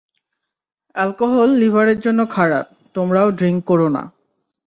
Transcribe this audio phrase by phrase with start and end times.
[0.95, 2.65] Alcohol লিভারের জন্য খারাপ,
[2.95, 4.03] তোমরাও ড্রিংক করো না।